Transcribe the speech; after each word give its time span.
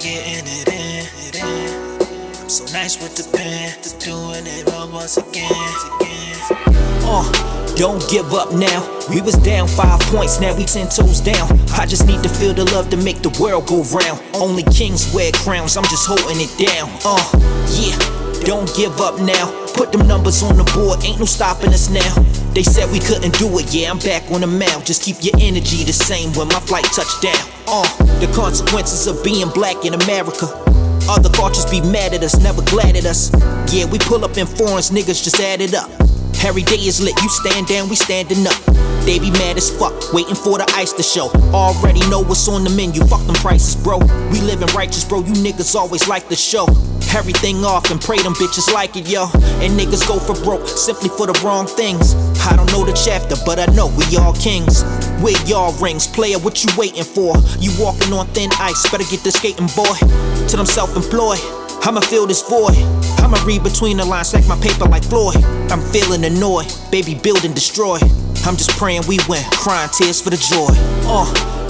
kicking 0.00 0.46
it 0.46 0.68
in. 0.68 1.04
It 1.26 1.36
in. 1.36 2.40
I'm 2.40 2.48
so 2.48 2.64
nice 2.72 3.00
with 3.00 3.16
the 3.16 3.36
pen, 3.36 3.76
just 3.82 4.00
doing 4.00 4.46
it 4.46 4.72
all 4.72 4.88
once 4.90 5.16
again. 5.16 5.50
again. 6.00 6.36
Uh, 7.04 7.26
don't 7.76 8.02
give 8.08 8.32
up 8.32 8.52
now. 8.52 8.80
We 9.10 9.20
was 9.20 9.34
down 9.34 9.68
five 9.68 10.00
points, 10.12 10.40
now 10.40 10.56
we 10.56 10.64
ten 10.64 10.88
toes 10.88 11.20
down. 11.20 11.50
I 11.72 11.86
just 11.86 12.06
need 12.06 12.22
to 12.22 12.28
feel 12.28 12.54
the 12.54 12.64
love 12.72 12.90
to 12.90 12.96
make 12.96 13.22
the 13.22 13.30
world 13.40 13.66
go 13.66 13.82
round. 13.84 14.20
Only 14.34 14.62
kings 14.64 15.12
wear 15.12 15.32
crowns, 15.32 15.76
I'm 15.76 15.84
just 15.84 16.06
holding 16.06 16.40
it 16.40 16.52
down. 16.56 16.88
Uh, 17.04 17.20
yeah, 17.76 17.96
don't 18.44 18.70
give 18.76 19.00
up 19.00 19.20
now. 19.20 19.50
Put 19.74 19.92
them 19.92 20.06
numbers 20.06 20.42
on 20.42 20.56
the 20.56 20.64
board, 20.74 21.04
ain't 21.04 21.18
no 21.18 21.24
stopping 21.24 21.70
us 21.70 21.90
now. 21.90 22.14
They 22.52 22.62
said 22.62 22.90
we 22.90 23.00
couldn't 23.00 23.38
do 23.38 23.46
it, 23.58 23.72
yeah, 23.72 23.90
I'm 23.90 23.98
back 23.98 24.30
on 24.30 24.40
the 24.40 24.46
mound. 24.46 24.86
Just 24.86 25.02
keep 25.02 25.22
your 25.22 25.34
energy 25.40 25.84
the 25.84 25.92
same 25.92 26.32
when 26.34 26.48
my 26.48 26.60
flight 26.60 26.84
touched 26.84 27.22
down. 27.22 27.44
Uh, 27.66 28.09
the 28.20 28.30
consequences 28.34 29.06
of 29.06 29.24
being 29.24 29.48
black 29.48 29.84
in 29.84 29.94
America. 29.94 30.46
Other 31.08 31.30
cultures 31.30 31.64
be 31.64 31.80
mad 31.80 32.12
at 32.12 32.22
us, 32.22 32.38
never 32.38 32.62
glad 32.62 32.94
at 32.96 33.06
us. 33.06 33.32
Yeah, 33.72 33.86
we 33.86 33.98
pull 33.98 34.24
up 34.24 34.36
in 34.36 34.46
foreigns, 34.46 34.90
niggas 34.90 35.24
just 35.24 35.40
add 35.40 35.60
it 35.60 35.74
up. 35.74 35.90
Every 36.44 36.62
day 36.62 36.76
is 36.76 37.00
lit, 37.00 37.14
you 37.22 37.28
stand 37.30 37.66
down, 37.66 37.88
we 37.88 37.96
standing 37.96 38.46
up. 38.46 38.89
They 39.06 39.18
be 39.18 39.30
mad 39.32 39.56
as 39.56 39.70
fuck, 39.70 40.12
waiting 40.12 40.34
for 40.34 40.58
the 40.58 40.70
ice 40.76 40.92
to 40.94 41.02
show. 41.02 41.30
Already 41.52 42.00
know 42.08 42.20
what's 42.20 42.48
on 42.48 42.64
the 42.64 42.70
menu, 42.70 43.04
fuck 43.06 43.24
them 43.26 43.34
prices, 43.36 43.74
bro. 43.76 43.98
We 44.30 44.40
living 44.40 44.68
righteous, 44.74 45.04
bro, 45.04 45.20
you 45.20 45.32
niggas 45.32 45.74
always 45.74 46.08
like 46.08 46.28
the 46.28 46.36
show. 46.36 46.66
Everything 47.16 47.64
off 47.64 47.90
and 47.90 48.00
pray 48.00 48.18
them 48.18 48.34
bitches 48.34 48.72
like 48.72 48.96
it, 48.96 49.08
yo. 49.08 49.24
And 49.64 49.78
niggas 49.78 50.06
go 50.06 50.18
for 50.20 50.34
broke 50.44 50.68
simply 50.68 51.08
for 51.08 51.26
the 51.26 51.34
wrong 51.44 51.66
things. 51.66 52.14
I 52.46 52.54
don't 52.54 52.70
know 52.70 52.84
the 52.84 52.92
chapter, 52.92 53.34
but 53.44 53.58
I 53.58 53.66
know 53.74 53.88
we 53.98 54.04
all 54.16 54.34
kings. 54.34 54.84
With 55.20 55.40
y'all 55.48 55.72
rings, 55.82 56.06
player, 56.06 56.38
what 56.38 56.62
you 56.62 56.70
waiting 56.76 57.04
for? 57.04 57.34
You 57.58 57.72
walking 57.82 58.12
on 58.12 58.26
thin 58.28 58.50
ice, 58.60 58.88
better 58.90 59.04
get 59.10 59.24
the 59.24 59.32
skating, 59.32 59.68
boy. 59.74 59.96
To 60.48 60.56
them 60.56 60.66
self 60.66 60.94
employed. 60.94 61.40
I'ma 61.82 62.00
fill 62.00 62.26
this 62.26 62.42
void. 62.42 62.76
I'ma 63.24 63.42
read 63.44 63.62
between 63.62 63.96
the 63.96 64.04
lines, 64.04 64.28
stack 64.28 64.46
my 64.46 64.58
paper 64.60 64.84
like 64.84 65.02
Floyd. 65.02 65.42
I'm 65.72 65.80
feeling 65.80 66.24
annoyed, 66.24 66.70
baby, 66.90 67.14
build 67.14 67.44
and 67.44 67.54
destroy. 67.54 67.98
I'm 68.46 68.56
just 68.56 68.70
praying 68.78 69.02
we 69.06 69.18
win, 69.28 69.44
crying 69.52 69.90
tears 69.92 70.20
for 70.20 70.30
the 70.30 70.36
joy. 70.36 70.72
Uh, 71.04 71.28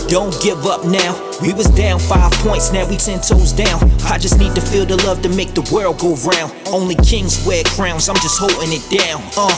don't 0.09 0.35
give 0.43 0.67
up 0.67 0.85
now. 0.85 1.19
We 1.43 1.53
was 1.53 1.67
down 1.67 1.99
five 1.99 2.33
points, 2.45 2.73
now 2.73 2.89
we 2.89 2.97
ten 2.97 3.21
toes 3.21 3.53
down. 3.53 3.91
I 4.05 4.19
just 4.19 4.39
need 4.39 4.55
to 4.55 4.61
feel 4.61 4.87
the 4.87 4.97
love 5.05 5.23
to 5.23 5.29
make 5.29 5.55
the 5.55 5.67
world 5.73 5.99
go 5.99 6.15
round. 6.17 6.53
Only 6.69 6.95
kings 6.97 7.45
wear 7.47 7.63
crowns, 7.65 8.09
I'm 8.09 8.17
just 8.17 8.39
holding 8.39 8.71
it 8.73 8.85
down. 8.91 9.23
Uh, 9.37 9.55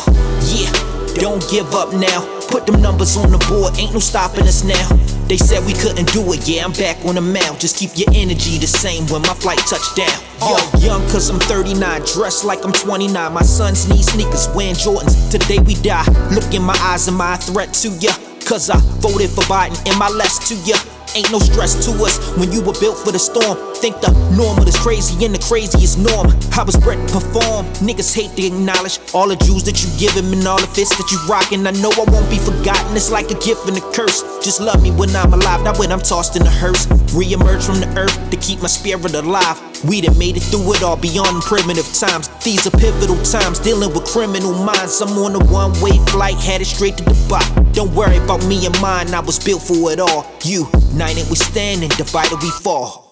yeah, 0.52 0.72
don't 1.20 1.42
give 1.50 1.72
up 1.74 1.92
now. 1.92 2.24
Put 2.48 2.66
them 2.66 2.80
numbers 2.80 3.16
on 3.16 3.30
the 3.30 3.38
board, 3.48 3.78
ain't 3.78 3.92
no 3.92 4.00
stopping 4.00 4.44
us 4.44 4.64
now. 4.64 4.88
They 5.28 5.36
said 5.36 5.64
we 5.64 5.72
couldn't 5.72 6.12
do 6.12 6.20
it, 6.32 6.46
yeah, 6.48 6.64
I'm 6.64 6.72
back 6.72 7.02
on 7.04 7.14
the 7.14 7.20
mound. 7.20 7.60
Just 7.60 7.76
keep 7.76 7.96
your 7.96 8.08
energy 8.14 8.58
the 8.58 8.66
same 8.66 9.06
when 9.06 9.22
my 9.22 9.34
flight 9.34 9.58
touched 9.58 9.96
down. 9.96 10.12
Yo, 10.42 10.58
oh. 10.58 10.80
young 10.80 11.02
cause 11.10 11.30
I'm 11.30 11.40
39, 11.40 12.02
dressed 12.14 12.44
like 12.44 12.64
I'm 12.64 12.72
29. 12.72 13.12
My 13.32 13.42
sons 13.42 13.88
need 13.88 14.04
sneakers, 14.04 14.48
wearing 14.54 14.74
Jordans. 14.74 15.30
Today 15.30 15.58
we 15.60 15.74
die. 15.76 16.04
Look 16.34 16.52
in 16.54 16.62
my 16.62 16.76
eyes, 16.82 17.08
am 17.08 17.20
I 17.20 17.34
a 17.34 17.38
threat 17.38 17.72
to 17.82 17.88
ya? 17.98 18.12
Cause 18.46 18.68
I 18.68 18.78
voted 19.00 19.30
for 19.30 19.44
Biden, 19.48 19.78
am 19.88 20.02
I 20.02 20.08
less 20.08 20.36
to 20.48 20.54
ya? 20.68 20.76
Ain't 21.14 21.30
no 21.30 21.38
stress 21.38 21.84
to 21.86 21.92
us 22.04 22.18
when 22.38 22.50
you 22.52 22.60
were 22.62 22.76
built 22.80 22.98
for 22.98 23.12
the 23.12 23.18
storm. 23.18 23.71
Think 23.82 23.98
the 24.00 24.14
normal 24.38 24.62
is 24.68 24.78
crazy 24.78 25.26
and 25.26 25.34
the 25.34 25.42
craziest 25.42 25.98
norm. 25.98 26.30
I 26.54 26.62
was 26.62 26.78
bred 26.78 27.02
to 27.02 27.18
perform. 27.18 27.66
Niggas 27.82 28.14
hate 28.14 28.30
to 28.38 28.46
acknowledge 28.46 29.02
all 29.12 29.26
the 29.26 29.34
jewels 29.34 29.66
that 29.66 29.82
you 29.82 29.90
give 29.98 30.14
him 30.14 30.30
and 30.30 30.46
all 30.46 30.60
the 30.62 30.70
fists 30.70 30.94
that 31.02 31.10
you 31.10 31.18
rockin'. 31.26 31.66
I 31.66 31.74
know 31.82 31.90
I 31.90 32.06
won't 32.06 32.30
be 32.30 32.38
forgotten. 32.38 32.94
It's 32.94 33.10
like 33.10 33.34
a 33.34 33.38
gift 33.42 33.66
and 33.66 33.74
a 33.74 33.82
curse. 33.90 34.22
Just 34.38 34.60
love 34.60 34.80
me 34.80 34.92
when 34.94 35.10
I'm 35.18 35.34
alive, 35.34 35.66
not 35.66 35.80
when 35.82 35.90
I'm 35.90 35.98
tossed 35.98 36.38
in 36.38 36.46
the 36.46 36.54
hearse. 36.62 36.86
Re-emerge 37.10 37.66
from 37.66 37.82
the 37.82 37.90
earth 37.98 38.14
to 38.30 38.36
keep 38.36 38.62
my 38.62 38.70
spirit 38.70 39.18
alive. 39.18 39.58
We 39.82 40.00
done 40.00 40.16
made 40.16 40.36
it 40.38 40.46
through 40.46 40.78
it 40.78 40.86
all 40.86 40.94
beyond 40.94 41.42
primitive 41.42 41.90
times. 41.90 42.30
These 42.46 42.62
are 42.70 42.76
pivotal 42.78 43.18
times, 43.26 43.58
dealing 43.58 43.90
with 43.90 44.06
criminal 44.06 44.54
minds. 44.62 45.02
I'm 45.02 45.18
on 45.18 45.34
a 45.34 45.42
one-way 45.50 45.98
flight, 46.14 46.38
headed 46.38 46.70
straight 46.70 46.98
to 46.98 47.02
the 47.02 47.18
Dubai. 47.18 47.42
Don't 47.74 47.90
worry 47.98 48.18
about 48.18 48.46
me 48.46 48.64
and 48.64 48.78
mine, 48.80 49.10
I 49.10 49.18
was 49.18 49.42
built 49.42 49.66
for 49.66 49.90
it 49.90 49.98
all. 49.98 50.30
You, 50.46 50.70
united 50.94 51.26
we 51.26 51.34
stand 51.34 51.82
and 51.82 51.90
divided 51.98 52.38
we 52.38 52.50
fall. 52.62 53.11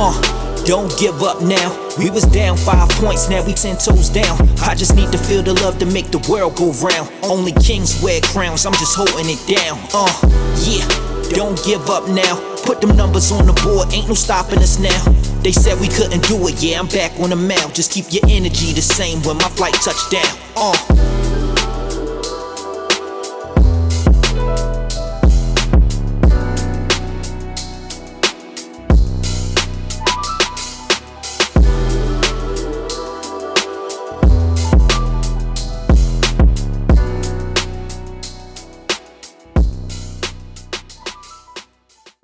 Uh, 0.00 0.14
don't 0.64 0.96
give 0.96 1.24
up 1.24 1.42
now. 1.42 1.74
We 1.98 2.08
was 2.08 2.22
down 2.22 2.56
five 2.56 2.88
points, 3.02 3.28
now 3.28 3.44
we 3.44 3.52
ten 3.52 3.76
toes 3.76 4.08
down. 4.08 4.38
I 4.62 4.76
just 4.76 4.94
need 4.94 5.10
to 5.10 5.18
feel 5.18 5.42
the 5.42 5.54
love 5.54 5.80
to 5.80 5.86
make 5.86 6.12
the 6.12 6.24
world 6.30 6.54
go 6.54 6.70
round. 6.78 7.10
Only 7.24 7.50
kings 7.50 8.00
wear 8.00 8.20
crowns, 8.30 8.64
I'm 8.64 8.74
just 8.74 8.94
holding 8.94 9.26
it 9.26 9.42
down. 9.50 9.76
Uh, 9.92 10.06
yeah, 10.62 10.86
don't 11.34 11.58
give 11.64 11.90
up 11.90 12.08
now. 12.08 12.38
Put 12.62 12.80
them 12.80 12.96
numbers 12.96 13.32
on 13.32 13.46
the 13.46 13.54
board, 13.64 13.92
ain't 13.92 14.06
no 14.06 14.14
stopping 14.14 14.60
us 14.60 14.78
now. 14.78 15.02
They 15.42 15.50
said 15.50 15.80
we 15.80 15.88
couldn't 15.88 16.22
do 16.28 16.46
it, 16.46 16.62
yeah, 16.62 16.78
I'm 16.78 16.86
back 16.86 17.18
on 17.18 17.30
the 17.30 17.36
mound. 17.36 17.74
Just 17.74 17.90
keep 17.90 18.12
your 18.12 18.22
energy 18.30 18.72
the 18.72 18.82
same 18.82 19.20
when 19.22 19.36
my 19.38 19.50
flight 19.58 19.74
touched 19.74 20.12
down. 20.12 20.30
Uh, 20.54 21.17